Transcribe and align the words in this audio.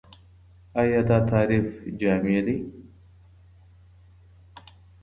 ايا 0.79 1.01
دا 1.09 1.17
تعريف 1.29 1.65
جامع 1.99 2.39
دی؟ 2.45 2.57